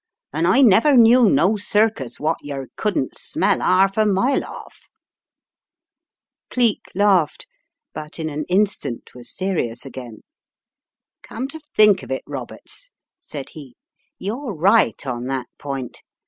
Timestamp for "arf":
3.61-3.97